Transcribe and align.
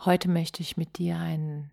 Heute 0.00 0.28
möchte 0.28 0.62
ich 0.62 0.76
mit 0.76 0.98
dir 0.98 1.18
einen 1.18 1.72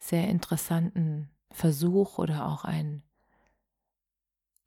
sehr 0.00 0.28
interessanten 0.28 1.30
Versuch 1.50 2.18
oder 2.18 2.46
auch 2.46 2.64
einen, 2.64 3.02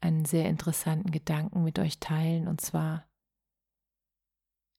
einen 0.02 0.26
sehr 0.26 0.50
interessanten 0.50 1.12
Gedanken 1.12 1.64
mit 1.64 1.78
euch 1.78 2.00
teilen. 2.00 2.48
Und 2.48 2.60
zwar 2.60 3.08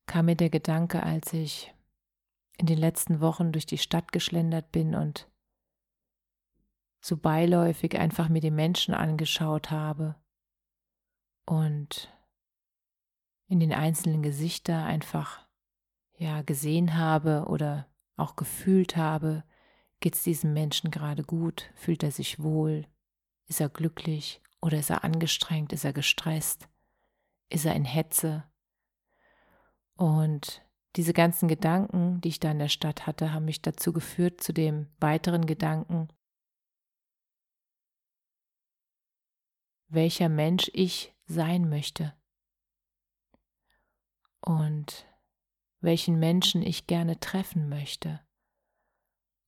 kam 0.07 0.27
mir 0.27 0.35
der 0.35 0.51
Gedanke, 0.51 1.03
als 1.05 1.33
ich 1.33 1.73
in 2.57 2.67
den 2.67 2.79
letzten 2.79 3.21
Wochen 3.21 3.53
durch 3.53 3.67
die 3.67 3.79
Stadt 3.79 4.11
geschlendert 4.11 4.73
bin 4.73 4.97
und 4.97 5.31
so 7.01 7.17
beiläufig 7.17 7.97
einfach 7.99 8.29
mir 8.29 8.41
die 8.41 8.51
Menschen 8.51 8.95
angeschaut 8.95 9.71
habe 9.71 10.17
und 11.47 12.13
in 13.47 13.61
den 13.61 13.73
einzelnen 13.73 14.23
Gesichter 14.23 14.85
einfach 14.85 15.48
ja 16.19 16.43
gesehen 16.43 16.97
habe 16.97 17.47
oder 17.49 17.87
auch 18.17 18.37
gefühlt 18.37 18.97
habe, 18.97 19.45
geht 20.01 20.15
es 20.15 20.23
diesem 20.23 20.53
Menschen 20.53 20.91
gerade 20.91 21.23
gut, 21.23 21.71
fühlt 21.75 22.03
er 22.03 22.11
sich 22.11 22.43
wohl, 22.43 22.87
ist 23.47 23.61
er 23.61 23.69
glücklich? 23.69 24.41
Oder 24.61 24.79
ist 24.79 24.91
er 24.91 25.05
angestrengt, 25.05 25.73
ist 25.73 25.85
er 25.85 25.93
gestresst, 25.93 26.69
ist 27.49 27.65
er 27.65 27.75
in 27.75 27.85
Hetze. 27.85 28.45
Und 29.95 30.63
diese 30.97 31.13
ganzen 31.13 31.49
Gedanken, 31.49 32.21
die 32.21 32.29
ich 32.29 32.41
da 32.41 32.51
in 32.51 32.59
der 32.59 32.69
Stadt 32.69 33.07
hatte, 33.07 33.33
haben 33.33 33.45
mich 33.45 33.63
dazu 33.63 33.93
geführt, 33.93 34.41
zu 34.41 34.53
dem 34.53 34.89
weiteren 34.99 35.47
Gedanken, 35.47 36.09
welcher 39.89 40.29
Mensch 40.29 40.71
ich 40.75 41.15
sein 41.27 41.69
möchte. 41.69 42.15
Und 44.41 45.08
welchen 45.81 46.19
Menschen 46.19 46.63
ich 46.63 46.87
gerne 46.87 47.21
treffen 47.21 47.69
möchte. 47.69 48.21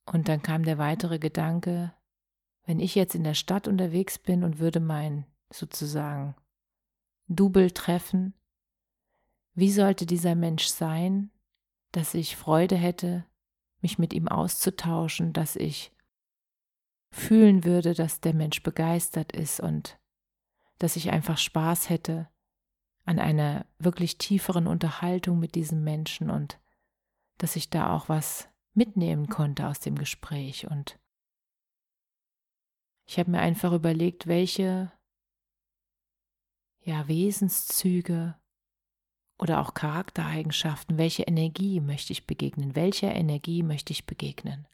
Und 0.06 0.28
dann 0.28 0.42
kam 0.42 0.64
der 0.64 0.78
weitere 0.78 1.18
Gedanke, 1.18 1.94
wenn 2.64 2.80
ich 2.80 2.94
jetzt 2.94 3.14
in 3.14 3.24
der 3.24 3.34
Stadt 3.34 3.68
unterwegs 3.68 4.18
bin 4.18 4.44
und 4.44 4.58
würde 4.58 4.80
mein 4.80 5.26
sozusagen 5.52 6.36
Double 7.26 7.70
treffen, 7.70 8.34
wie 9.54 9.70
sollte 9.70 10.06
dieser 10.06 10.34
Mensch 10.34 10.66
sein, 10.66 11.30
dass 11.92 12.14
ich 12.14 12.36
Freude 12.36 12.76
hätte, 12.76 13.24
mich 13.80 13.98
mit 13.98 14.12
ihm 14.12 14.28
auszutauschen, 14.28 15.32
dass 15.32 15.56
ich 15.56 15.92
fühlen 17.12 17.64
würde, 17.64 17.94
dass 17.94 18.20
der 18.20 18.34
Mensch 18.34 18.62
begeistert 18.62 19.32
ist 19.32 19.60
und 19.60 19.98
dass 20.78 20.96
ich 20.96 21.10
einfach 21.10 21.38
Spaß 21.38 21.88
hätte, 21.88 22.28
an 23.10 23.18
einer 23.18 23.66
wirklich 23.80 24.18
tieferen 24.18 24.68
Unterhaltung 24.68 25.40
mit 25.40 25.56
diesem 25.56 25.82
Menschen 25.82 26.30
und 26.30 26.60
dass 27.38 27.56
ich 27.56 27.68
da 27.68 27.92
auch 27.92 28.08
was 28.08 28.48
mitnehmen 28.72 29.28
konnte 29.28 29.66
aus 29.66 29.80
dem 29.80 29.96
Gespräch. 29.96 30.70
Und 30.70 30.96
ich 33.06 33.18
habe 33.18 33.32
mir 33.32 33.40
einfach 33.40 33.72
überlegt, 33.72 34.28
welche 34.28 34.92
ja, 36.82 37.08
Wesenszüge 37.08 38.38
oder 39.40 39.60
auch 39.60 39.74
Charaktereigenschaften, 39.74 40.96
welche 40.96 41.24
Energie 41.24 41.80
möchte 41.80 42.12
ich 42.12 42.28
begegnen, 42.28 42.76
welcher 42.76 43.12
Energie 43.12 43.64
möchte 43.64 43.92
ich 43.92 44.06
begegnen. 44.06 44.68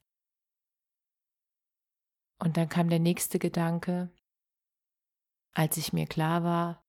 Und 2.38 2.58
dann 2.58 2.68
kam 2.68 2.90
der 2.90 3.00
nächste 3.00 3.38
Gedanke, 3.38 4.10
als 5.54 5.78
ich 5.78 5.94
mir 5.94 6.04
klar 6.04 6.44
war, 6.44 6.85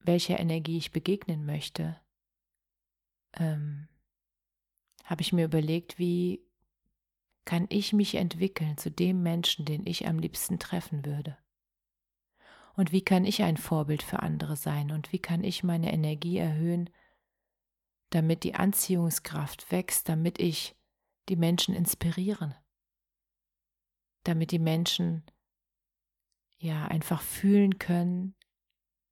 welcher 0.00 0.38
Energie 0.38 0.78
ich 0.78 0.92
begegnen 0.92 1.44
möchte, 1.44 2.00
ähm, 3.34 3.88
habe 5.04 5.22
ich 5.22 5.32
mir 5.32 5.44
überlegt, 5.44 5.98
wie 5.98 6.44
kann 7.44 7.66
ich 7.70 7.94
mich 7.94 8.16
entwickeln 8.16 8.76
zu 8.76 8.90
dem 8.90 9.22
Menschen, 9.22 9.64
den 9.64 9.86
ich 9.86 10.06
am 10.06 10.18
liebsten 10.18 10.58
treffen 10.58 11.04
würde? 11.06 11.38
Und 12.74 12.92
wie 12.92 13.02
kann 13.02 13.24
ich 13.24 13.42
ein 13.42 13.56
Vorbild 13.56 14.02
für 14.02 14.20
andere 14.20 14.54
sein? 14.54 14.92
Und 14.92 15.12
wie 15.12 15.18
kann 15.18 15.42
ich 15.42 15.64
meine 15.64 15.92
Energie 15.92 16.36
erhöhen, 16.36 16.90
damit 18.10 18.44
die 18.44 18.54
Anziehungskraft 18.54 19.72
wächst, 19.72 20.08
damit 20.08 20.38
ich 20.38 20.76
die 21.28 21.36
Menschen 21.36 21.74
inspirieren? 21.74 22.54
Damit 24.24 24.52
die 24.52 24.58
Menschen 24.58 25.24
ja 26.58 26.86
einfach 26.86 27.22
fühlen 27.22 27.78
können, 27.78 28.34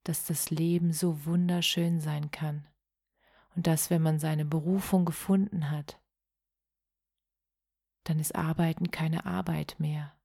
dass 0.09 0.25
das 0.25 0.51
Leben 0.51 0.93
so 0.93 1.25
wunderschön 1.25 2.01
sein 2.01 2.31
kann 2.31 2.67
und 3.57 3.67
dass, 3.67 3.91
wenn 3.91 4.03
man 4.03 4.19
seine 4.19 4.45
Berufung 4.45 5.05
gefunden 5.05 5.71
hat, 5.71 6.01
dann 8.05 8.21
ist 8.21 8.35
Arbeiten 8.37 8.91
keine 8.91 9.27
Arbeit 9.27 9.77
mehr. 9.79 10.17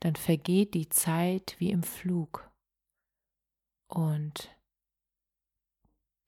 Dann 0.00 0.14
vergeht 0.14 0.74
die 0.74 0.88
Zeit 0.88 1.56
wie 1.58 1.70
im 1.70 1.82
Flug. 1.82 2.50
Und 3.88 4.56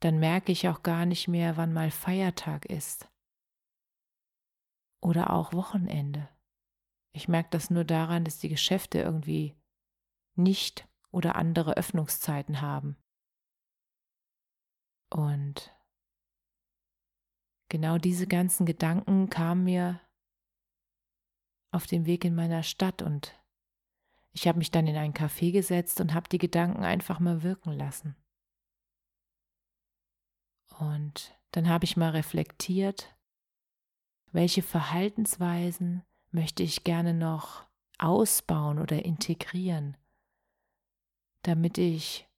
dann 0.01 0.19
merke 0.19 0.51
ich 0.51 0.69
auch 0.69 0.83
gar 0.83 1.07
nicht 1.07 1.29
mehr, 1.29 1.57
wann 1.57 1.73
mal 1.73 1.91
Feiertag 1.91 2.65
ist. 2.65 3.09
Oder 5.01 5.31
auch 5.31 5.53
Wochenende. 5.53 6.29
Ich 7.13 7.29
merke 7.29 7.51
das 7.51 7.71
nur 7.71 7.85
daran, 7.85 8.25
dass 8.25 8.39
die 8.39 8.49
Geschäfte 8.49 8.99
irgendwie 8.99 9.55
nicht 10.35 10.89
oder 11.17 11.35
andere 11.35 11.79
Öffnungszeiten 11.79 12.61
haben. 12.61 12.99
Und 15.09 15.75
genau 17.71 17.97
diese 17.97 18.27
ganzen 18.27 18.67
Gedanken 18.67 19.31
kamen 19.31 19.65
mir 19.65 20.01
auf 21.73 21.87
dem 21.87 22.05
Weg 22.05 22.27
in 22.27 22.35
meiner 22.35 22.63
Stadt 22.63 23.01
und 23.01 23.35
ich 24.33 24.47
habe 24.47 24.59
mich 24.59 24.71
dann 24.71 24.87
in 24.87 24.97
ein 24.97 25.15
Café 25.15 25.53
gesetzt 25.53 26.03
und 26.03 26.13
habe 26.13 26.29
die 26.29 26.37
Gedanken 26.37 26.85
einfach 26.85 27.19
mal 27.19 27.43
wirken 27.43 27.73
lassen. 27.73 28.15
Und 30.79 31.35
dann 31.53 31.71
habe 31.71 31.87
ich 31.87 31.97
mal 31.97 32.11
reflektiert, 32.11 33.17
welche 34.33 34.63
Verhaltensweisen 34.63 36.03
möchte 36.31 36.63
ich 36.63 36.85
gerne 36.85 37.15
noch 37.15 37.67
ausbauen 37.97 38.79
oder 38.79 39.03
integrieren, 39.07 39.97
damit 41.47 41.79
ich 41.79 42.29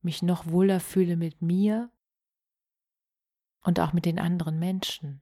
mich 0.00 0.22
noch 0.22 0.46
wohler 0.46 0.80
fühle 0.80 1.16
mit 1.16 1.42
mir 1.42 1.90
und 3.62 3.78
auch 3.78 3.92
mit 3.92 4.06
den 4.06 4.18
anderen 4.18 4.58
Menschen. 4.58 5.20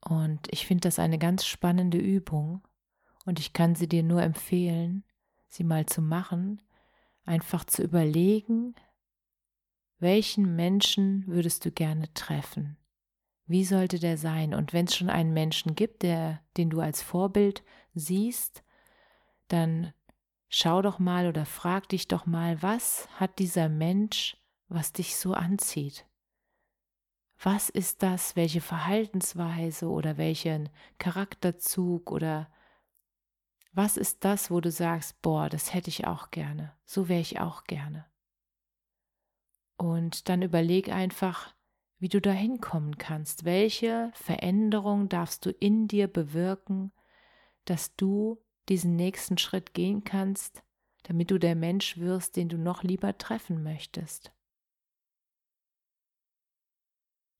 Und 0.00 0.46
ich 0.52 0.66
finde 0.66 0.82
das 0.82 0.98
eine 0.98 1.18
ganz 1.18 1.44
spannende 1.44 1.98
Übung 1.98 2.62
und 3.24 3.40
ich 3.40 3.52
kann 3.52 3.74
sie 3.74 3.88
dir 3.88 4.04
nur 4.04 4.22
empfehlen, 4.22 5.04
sie 5.48 5.64
mal 5.64 5.86
zu 5.86 6.02
machen, 6.02 6.62
einfach 7.24 7.64
zu 7.64 7.82
überlegen, 7.82 8.76
welchen 9.98 10.54
Menschen 10.54 11.26
würdest 11.26 11.64
du 11.64 11.72
gerne 11.72 12.12
treffen? 12.14 12.76
Wie 13.46 13.64
sollte 13.64 13.98
der 13.98 14.18
sein? 14.18 14.54
Und 14.54 14.72
wenn 14.72 14.86
es 14.86 14.94
schon 14.96 15.10
einen 15.10 15.32
Menschen 15.32 15.74
gibt, 15.74 16.02
der, 16.02 16.40
den 16.56 16.70
du 16.70 16.80
als 16.80 17.02
Vorbild 17.02 17.64
siehst, 17.94 18.64
dann 19.52 19.92
schau 20.48 20.82
doch 20.82 20.98
mal 20.98 21.26
oder 21.26 21.46
frag 21.46 21.88
dich 21.88 22.08
doch 22.08 22.26
mal, 22.26 22.62
was 22.62 23.08
hat 23.18 23.38
dieser 23.38 23.68
Mensch, 23.68 24.36
was 24.68 24.92
dich 24.92 25.16
so 25.16 25.34
anzieht? 25.34 26.06
Was 27.38 27.68
ist 27.68 28.02
das, 28.02 28.36
welche 28.36 28.60
Verhaltensweise 28.60 29.88
oder 29.88 30.16
welchen 30.16 30.68
Charakterzug 30.98 32.10
oder 32.10 32.50
was 33.72 33.96
ist 33.96 34.24
das, 34.24 34.50
wo 34.50 34.60
du 34.60 34.70
sagst, 34.70 35.20
boah, 35.22 35.48
das 35.48 35.74
hätte 35.74 35.88
ich 35.88 36.06
auch 36.06 36.30
gerne, 36.30 36.76
so 36.84 37.08
wäre 37.08 37.20
ich 37.20 37.40
auch 37.40 37.64
gerne. 37.64 38.06
Und 39.76 40.28
dann 40.28 40.42
überleg 40.42 40.90
einfach, 40.90 41.54
wie 41.98 42.08
du 42.08 42.20
dahin 42.20 42.60
kommen 42.60 42.98
kannst. 42.98 43.44
Welche 43.44 44.10
Veränderung 44.14 45.08
darfst 45.08 45.46
du 45.46 45.50
in 45.50 45.88
dir 45.88 46.08
bewirken, 46.08 46.92
dass 47.64 47.96
du 47.96 48.44
diesen 48.68 48.96
nächsten 48.96 49.38
Schritt 49.38 49.74
gehen 49.74 50.04
kannst, 50.04 50.62
damit 51.04 51.30
du 51.30 51.38
der 51.38 51.56
Mensch 51.56 51.98
wirst, 51.98 52.36
den 52.36 52.48
du 52.48 52.58
noch 52.58 52.82
lieber 52.82 53.16
treffen 53.18 53.62
möchtest. 53.62 54.32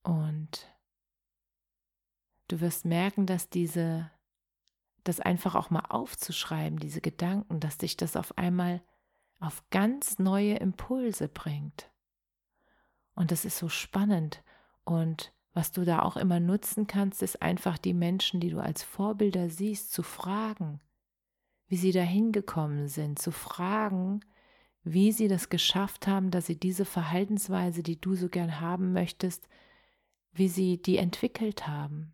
Und 0.03 0.69
du 2.49 2.59
wirst 2.59 2.85
merken, 2.85 3.25
dass 3.25 3.49
diese, 3.49 4.11
das 5.05 5.21
einfach 5.21 5.55
auch 5.55 5.69
mal 5.69 5.85
aufzuschreiben, 5.87 6.77
diese 6.77 6.99
Gedanken, 6.99 7.59
dass 7.61 7.77
dich 7.77 7.95
das 7.95 8.17
auf 8.17 8.37
einmal 8.37 8.83
auf 9.39 9.63
ganz 9.69 10.19
neue 10.19 10.55
Impulse 10.55 11.27
bringt. 11.27 11.89
Und 13.15 13.31
das 13.31 13.45
ist 13.45 13.57
so 13.57 13.69
spannend. 13.69 14.43
Und 14.83 15.33
was 15.53 15.71
du 15.71 15.85
da 15.85 16.01
auch 16.01 16.17
immer 16.17 16.39
nutzen 16.39 16.87
kannst, 16.87 17.21
ist 17.21 17.41
einfach 17.41 17.77
die 17.77 17.93
Menschen, 17.93 18.39
die 18.39 18.49
du 18.49 18.59
als 18.59 18.83
Vorbilder 18.83 19.49
siehst, 19.49 19.91
zu 19.91 20.01
fragen, 20.01 20.81
wie 21.73 21.77
sie 21.77 21.91
dahin 21.91 22.31
gekommen 22.31 22.87
sind, 22.87 23.17
zu 23.17 23.31
fragen, 23.31 24.23
wie 24.83 25.11
sie 25.11 25.27
das 25.27 25.49
geschafft 25.49 26.05
haben, 26.05 26.29
dass 26.29 26.45
sie 26.45 26.59
diese 26.59 26.85
Verhaltensweise, 26.85 27.81
die 27.81 27.99
du 27.99 28.13
so 28.13 28.29
gern 28.29 28.59
haben 28.59 28.93
möchtest, 28.93 29.49
wie 30.33 30.49
sie 30.49 30.79
die 30.79 30.97
entwickelt 30.97 31.67
haben, 31.67 32.13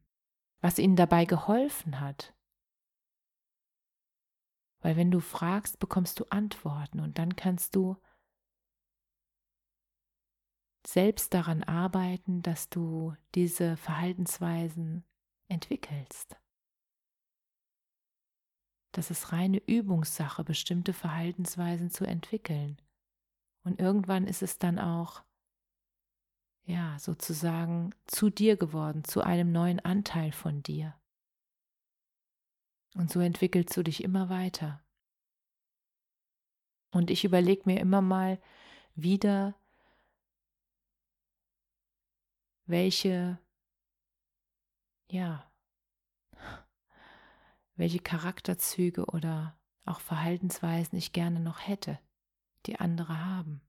was 0.62 0.80
ihnen 0.80 0.96
dabei 0.96 1.26
geholfen 1.26 2.00
hat. 2.00 2.34
Weil 4.80 4.96
wenn 4.96 5.12
du 5.12 5.20
fragst, 5.20 5.80
bekommst 5.80 6.22
du 6.22 6.24
Antworten 6.30 7.02
und 7.02 7.18
dann 7.18 7.36
kannst 7.36 7.76
du 7.76 7.98
selbst 10.88 11.34
daran 11.34 11.64
arbeiten, 11.64 12.42
dass 12.44 12.70
du 12.70 13.14
diese 13.36 13.76
Verhaltensweisen 13.76 15.04
entwickelst. 15.50 16.39
Das 18.92 19.12
ist 19.12 19.32
reine 19.32 19.60
Übungssache, 19.68 20.44
bestimmte 20.44 20.94
Verhaltensweisen 20.94 21.92
zu 21.92 22.06
entwickeln. 22.06 22.82
Und 23.64 23.80
irgendwann 23.80 24.26
ist 24.26 24.42
es 24.42 24.58
dann 24.58 24.80
auch 24.80 25.24
ja, 26.70 27.00
sozusagen 27.00 27.96
zu 28.06 28.30
dir 28.30 28.56
geworden, 28.56 29.04
zu 29.04 29.22
einem 29.22 29.52
neuen 29.52 29.80
Anteil 29.80 30.32
von 30.32 30.62
dir. 30.62 30.94
Und 32.94 33.12
so 33.12 33.20
entwickelst 33.20 33.76
du 33.76 33.82
dich 33.82 34.04
immer 34.04 34.30
weiter. 34.30 34.84
Und 36.92 37.10
ich 37.10 37.24
überlege 37.24 37.64
mir 37.66 37.80
immer 37.80 38.02
mal 38.02 38.40
wieder, 38.94 39.56
welche, 42.66 43.40
ja, 45.10 45.49
welche 47.80 48.00
Charakterzüge 48.00 49.06
oder 49.06 49.58
auch 49.86 50.02
Verhaltensweisen 50.02 50.98
ich 50.98 51.14
gerne 51.14 51.40
noch 51.40 51.66
hätte, 51.66 51.98
die 52.66 52.78
andere 52.78 53.26
haben. 53.26 53.62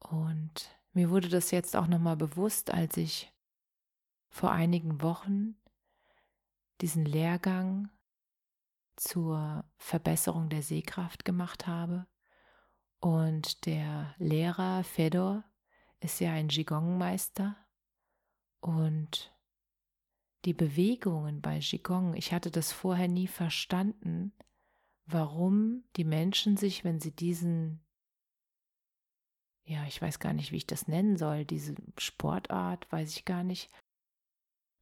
Und 0.00 0.76
mir 0.92 1.08
wurde 1.10 1.28
das 1.28 1.52
jetzt 1.52 1.76
auch 1.76 1.86
nochmal 1.86 2.16
bewusst, 2.16 2.72
als 2.72 2.96
ich 2.96 3.32
vor 4.28 4.50
einigen 4.50 5.02
Wochen 5.02 5.56
diesen 6.80 7.06
Lehrgang 7.06 7.88
zur 8.96 9.64
Verbesserung 9.76 10.48
der 10.48 10.62
Sehkraft 10.62 11.24
gemacht 11.24 11.68
habe. 11.68 12.08
Und 12.98 13.66
der 13.66 14.14
Lehrer 14.18 14.82
Fedor 14.82 15.44
ist 16.00 16.20
ja 16.20 16.32
ein 16.32 16.48
Qigong-Meister. 16.48 17.56
Und 18.60 19.33
die 20.44 20.54
Bewegungen 20.54 21.40
bei 21.40 21.60
Qigong, 21.60 22.14
ich 22.14 22.32
hatte 22.32 22.50
das 22.50 22.72
vorher 22.72 23.08
nie 23.08 23.28
verstanden, 23.28 24.32
warum 25.06 25.84
die 25.96 26.04
Menschen 26.04 26.56
sich, 26.56 26.84
wenn 26.84 27.00
sie 27.00 27.12
diesen 27.12 27.84
ja, 29.66 29.84
ich 29.86 30.00
weiß 30.00 30.18
gar 30.18 30.32
nicht, 30.32 30.52
wie 30.52 30.58
ich 30.58 30.66
das 30.66 30.88
nennen 30.88 31.16
soll, 31.16 31.44
diese 31.44 31.74
Sportart, 31.98 32.90
weiß 32.92 33.16
ich 33.16 33.24
gar 33.24 33.44
nicht. 33.44 33.70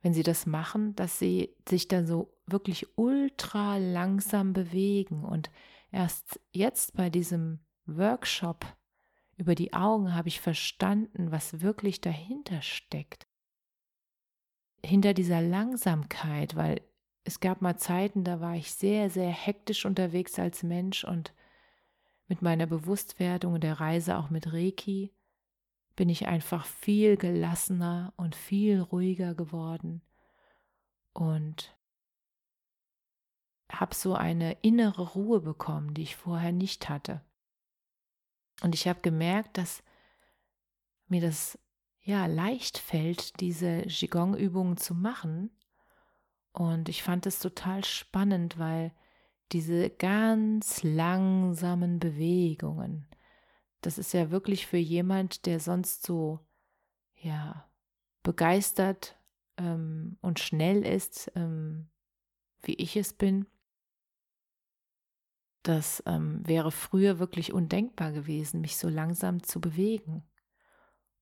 Wenn 0.03 0.13
sie 0.13 0.25
das 0.25 0.47
machen, 0.47 0.97
dass 0.97 1.21
sie 1.21 1.55
sich 1.69 1.87
dann 1.87 2.07
so 2.07 2.37
wirklich 2.47 2.99
ultra 2.99 3.77
langsam 3.77 4.53
bewegen 4.53 5.25
und 5.25 5.51
erst 5.93 6.41
jetzt 6.51 6.97
bei 6.97 7.09
diesem 7.09 7.61
Workshop 7.87 8.67
über 9.37 9.55
die 9.55 9.73
Augen 9.73 10.15
habe 10.15 10.29
ich 10.29 10.41
verstanden, 10.41 11.31
was 11.31 11.61
wirklich 11.61 12.01
dahinter 12.01 12.63
steckt. 12.63 13.29
Hinter 14.85 15.15
dieser 15.15 15.41
Langsamkeit, 15.41 16.57
weil 16.57 16.81
es 17.25 17.41
gab 17.41 17.63
mal 17.63 17.77
Zeiten, 17.77 18.25
da 18.25 18.41
war 18.41 18.57
ich 18.57 18.73
sehr, 18.73 19.11
sehr 19.11 19.31
hektisch 19.31 19.87
unterwegs 19.87 20.39
als 20.39 20.63
Mensch 20.63 21.05
und 21.05 21.33
mit 22.27 22.43
meiner 22.43 22.67
Bewusstwerdung 22.67 23.55
und 23.55 23.63
der 23.63 23.79
Reise 23.79 24.17
auch 24.17 24.31
mit 24.31 24.53
Reiki 24.53 25.13
bin 25.95 26.09
ich 26.09 26.27
einfach 26.27 26.65
viel 26.65 27.17
gelassener 27.17 28.13
und 28.17 28.35
viel 28.35 28.81
ruhiger 28.81 29.35
geworden 29.35 30.03
und 31.13 31.77
habe 33.71 33.95
so 33.95 34.15
eine 34.15 34.53
innere 34.63 35.13
Ruhe 35.13 35.41
bekommen, 35.41 35.95
die 35.95 36.03
ich 36.03 36.17
vorher 36.17 36.53
nicht 36.53 36.89
hatte. 36.89 37.21
Und 38.63 38.75
ich 38.75 38.89
habe 38.89 39.01
gemerkt, 39.01 39.59
dass 39.59 39.83
mir 41.09 41.21
das 41.21 41.59
ja 42.03 42.27
leicht 42.27 42.79
fällt, 42.79 43.41
diese 43.41 43.83
Qigong-Übungen 43.83 44.77
zu 44.77 44.95
machen. 44.95 45.51
Und 46.53 46.89
ich 46.89 47.03
fand 47.03 47.27
es 47.27 47.39
total 47.39 47.85
spannend, 47.85 48.59
weil 48.59 48.93
diese 49.53 49.91
ganz 49.91 50.83
langsamen 50.83 51.99
Bewegungen. 51.99 53.07
Das 53.81 53.99
ist 53.99 54.13
ja 54.13 54.31
wirklich 54.31 54.67
für 54.67 54.79
jemand, 54.79 55.47
der 55.47 55.61
sonst 55.61 56.05
so, 56.05 56.41
ja, 57.15 57.69
begeistert 58.23 59.19
ähm, 59.57 60.19
und 60.21 60.41
schnell 60.41 60.85
ist, 60.85 61.31
ähm, 61.35 61.89
wie 62.63 62.75
ich 62.75 62.97
es 62.97 63.13
bin. 63.13 63.47
Das 65.63 66.03
ähm, 66.07 66.47
wäre 66.47 66.73
früher 66.73 67.19
wirklich 67.19 67.53
undenkbar 67.53 68.13
gewesen, 68.13 68.61
mich 68.61 68.77
so 68.77 68.89
langsam 68.89 69.43
zu 69.43 69.61
bewegen. 69.61 70.25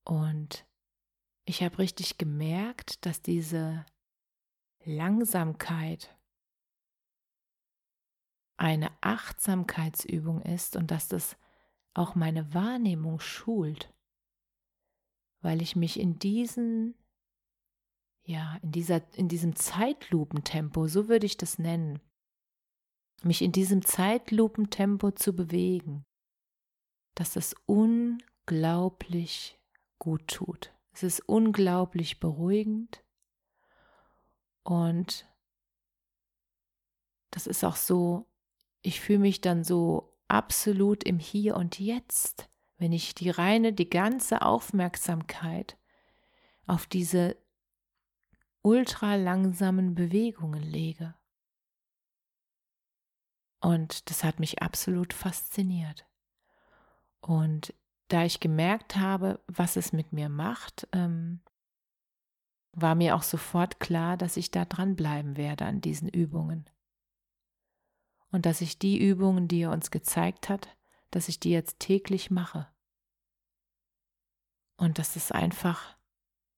Und 0.04 0.66
ich 1.44 1.62
habe 1.62 1.78
richtig 1.78 2.18
gemerkt, 2.18 3.04
dass 3.04 3.22
diese 3.22 3.84
Langsamkeit 4.84 6.16
eine 8.56 8.90
Achtsamkeitsübung 9.00 10.42
ist 10.42 10.76
und 10.76 10.90
dass 10.90 11.08
das 11.08 11.36
auch 11.94 12.14
meine 12.14 12.52
Wahrnehmung 12.54 13.18
schult, 13.18 13.92
weil 15.40 15.62
ich 15.62 15.76
mich 15.76 15.98
in 15.98 16.18
diesen 16.18 16.94
ja, 18.22 18.58
in 18.62 18.70
dieser 18.70 19.02
in 19.16 19.28
diesem 19.28 19.56
Zeitlupentempo, 19.56 20.86
so 20.88 21.08
würde 21.08 21.26
ich 21.26 21.36
das 21.36 21.58
nennen, 21.58 22.00
mich 23.22 23.42
in 23.42 23.52
diesem 23.52 23.84
Zeitlupentempo 23.84 25.10
zu 25.12 25.34
bewegen, 25.34 26.04
dass 27.14 27.32
das 27.32 27.54
unglaublich 27.66 29.58
gut 29.98 30.26
tut. 30.28 30.72
Es 31.02 31.18
ist 31.18 31.28
unglaublich 31.28 32.20
beruhigend 32.20 33.02
und 34.62 35.26
das 37.30 37.46
ist 37.46 37.64
auch 37.64 37.76
so 37.76 38.30
ich 38.82 39.00
fühle 39.00 39.20
mich 39.20 39.40
dann 39.40 39.64
so 39.64 40.16
absolut 40.28 41.04
im 41.04 41.18
Hier 41.18 41.56
und 41.56 41.78
Jetzt, 41.78 42.48
wenn 42.78 42.92
ich 42.92 43.14
die 43.14 43.30
reine, 43.30 43.72
die 43.72 43.90
ganze 43.90 44.42
Aufmerksamkeit 44.42 45.76
auf 46.66 46.86
diese 46.86 47.36
ultra 48.62 49.16
langsamen 49.16 49.94
Bewegungen 49.94 50.62
lege. 50.62 51.14
Und 53.60 54.08
das 54.08 54.24
hat 54.24 54.40
mich 54.40 54.62
absolut 54.62 55.12
fasziniert. 55.12 56.06
Und 57.20 57.74
da 58.12 58.24
ich 58.24 58.40
gemerkt 58.40 58.96
habe, 58.96 59.40
was 59.46 59.76
es 59.76 59.92
mit 59.92 60.12
mir 60.12 60.28
macht, 60.28 60.88
ähm, 60.92 61.40
war 62.72 62.94
mir 62.94 63.16
auch 63.16 63.22
sofort 63.22 63.80
klar, 63.80 64.16
dass 64.16 64.36
ich 64.36 64.50
da 64.50 64.64
dranbleiben 64.64 65.36
werde 65.36 65.64
an 65.64 65.80
diesen 65.80 66.08
Übungen 66.08 66.68
und 68.30 68.46
dass 68.46 68.60
ich 68.60 68.78
die 68.78 68.98
Übungen, 68.98 69.48
die 69.48 69.62
er 69.62 69.72
uns 69.72 69.90
gezeigt 69.90 70.48
hat, 70.48 70.76
dass 71.10 71.28
ich 71.28 71.40
die 71.40 71.50
jetzt 71.50 71.80
täglich 71.80 72.30
mache. 72.30 72.68
Und 74.76 74.98
das 74.98 75.16
ist 75.16 75.32
einfach, 75.32 75.96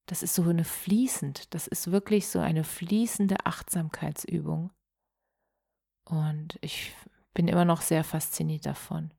das 0.07 0.23
ist 0.23 0.35
so 0.35 0.43
eine 0.45 0.65
fließend, 0.65 1.55
das 1.55 1.67
ist 1.67 1.91
wirklich 1.91 2.29
so 2.29 2.39
eine 2.39 2.65
fließende 2.65 3.47
Achtsamkeitsübung. 3.47 4.71
Und 6.05 6.59
ich 6.61 6.95
bin 7.35 7.49
immer 7.49 7.65
noch 7.65 7.81
sehr 7.81 8.05
fasziniert 8.05 8.67
davon. 8.67 9.13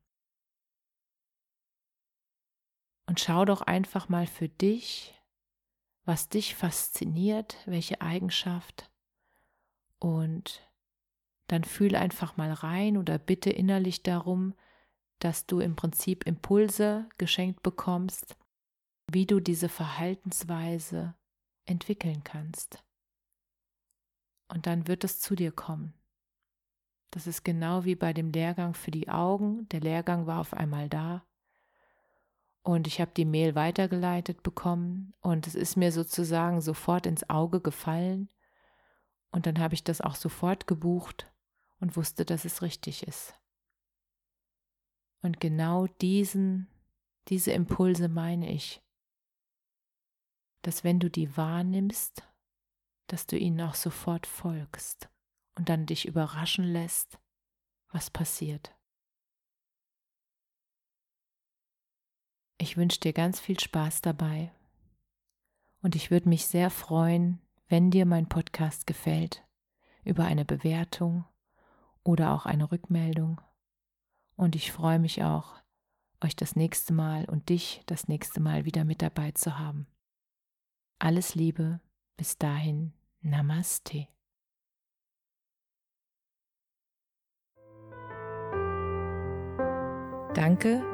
Und 3.06 3.20
schau 3.20 3.44
doch 3.44 3.60
einfach 3.60 4.08
mal 4.08 4.26
für 4.26 4.48
dich, 4.48 5.14
was 6.04 6.28
dich 6.28 6.54
fasziniert, 6.54 7.56
welche 7.66 8.00
Eigenschaft. 8.00 8.90
Und 9.98 10.68
dann 11.48 11.64
fühl 11.64 11.96
einfach 11.96 12.36
mal 12.36 12.52
rein 12.52 12.96
oder 12.96 13.18
bitte 13.18 13.50
innerlich 13.50 14.02
darum, 14.02 14.54
dass 15.18 15.46
du 15.46 15.60
im 15.60 15.76
Prinzip 15.76 16.26
Impulse 16.26 17.08
geschenkt 17.18 17.62
bekommst, 17.62 18.36
wie 19.10 19.26
du 19.26 19.40
diese 19.40 19.68
Verhaltensweise 19.68 21.14
entwickeln 21.66 22.24
kannst. 22.24 22.82
Und 24.48 24.66
dann 24.66 24.86
wird 24.86 25.04
es 25.04 25.20
zu 25.20 25.34
dir 25.34 25.52
kommen. 25.52 25.94
Das 27.10 27.26
ist 27.26 27.44
genau 27.44 27.84
wie 27.84 27.94
bei 27.94 28.12
dem 28.12 28.30
Lehrgang 28.32 28.74
für 28.74 28.90
die 28.90 29.08
Augen. 29.08 29.68
Der 29.68 29.80
Lehrgang 29.80 30.26
war 30.26 30.40
auf 30.40 30.52
einmal 30.52 30.88
da. 30.88 31.24
Und 32.64 32.86
ich 32.86 32.98
habe 33.00 33.12
die 33.14 33.26
Mail 33.26 33.54
weitergeleitet 33.54 34.42
bekommen 34.42 35.12
und 35.20 35.46
es 35.46 35.54
ist 35.54 35.76
mir 35.76 35.92
sozusagen 35.92 36.62
sofort 36.62 37.04
ins 37.04 37.28
Auge 37.28 37.60
gefallen. 37.60 38.30
Und 39.30 39.44
dann 39.44 39.58
habe 39.58 39.74
ich 39.74 39.84
das 39.84 40.00
auch 40.00 40.14
sofort 40.14 40.66
gebucht 40.66 41.30
und 41.78 41.94
wusste, 41.94 42.24
dass 42.24 42.46
es 42.46 42.62
richtig 42.62 43.06
ist. 43.06 43.34
Und 45.20 45.40
genau 45.40 45.86
diesen, 45.86 46.68
diese 47.28 47.52
Impulse 47.52 48.08
meine 48.08 48.50
ich, 48.50 48.82
dass 50.62 50.84
wenn 50.84 51.00
du 51.00 51.10
die 51.10 51.36
wahrnimmst, 51.36 52.26
dass 53.08 53.26
du 53.26 53.36
ihnen 53.36 53.60
auch 53.60 53.74
sofort 53.74 54.26
folgst 54.26 55.10
und 55.54 55.68
dann 55.68 55.84
dich 55.84 56.08
überraschen 56.08 56.64
lässt, 56.64 57.18
was 57.90 58.08
passiert. 58.08 58.73
Ich 62.58 62.76
wünsche 62.76 63.00
dir 63.00 63.12
ganz 63.12 63.40
viel 63.40 63.58
Spaß 63.58 64.00
dabei 64.00 64.52
und 65.82 65.96
ich 65.96 66.10
würde 66.10 66.28
mich 66.28 66.46
sehr 66.46 66.70
freuen, 66.70 67.40
wenn 67.68 67.90
dir 67.90 68.06
mein 68.06 68.28
Podcast 68.28 68.86
gefällt, 68.86 69.44
über 70.04 70.24
eine 70.24 70.44
Bewertung 70.44 71.24
oder 72.04 72.32
auch 72.32 72.46
eine 72.46 72.70
Rückmeldung. 72.70 73.40
Und 74.36 74.56
ich 74.56 74.72
freue 74.72 74.98
mich 74.98 75.22
auch, 75.22 75.54
euch 76.22 76.36
das 76.36 76.56
nächste 76.56 76.92
Mal 76.92 77.24
und 77.26 77.48
dich 77.48 77.82
das 77.86 78.08
nächste 78.08 78.40
Mal 78.40 78.64
wieder 78.64 78.84
mit 78.84 79.02
dabei 79.02 79.32
zu 79.32 79.58
haben. 79.58 79.86
Alles 80.98 81.34
Liebe, 81.34 81.80
bis 82.16 82.38
dahin, 82.38 82.92
Namaste. 83.20 84.08
Danke, 90.34 90.93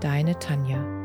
Deine 0.00 0.38
Tanja. 0.38 0.95